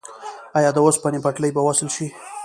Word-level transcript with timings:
آیا 0.57 0.69
د 0.73 0.77
اوسپنې 0.85 1.19
پټلۍ 1.25 1.51
به 1.55 1.61
وصل 1.67 1.87
شي؟ 1.95 2.07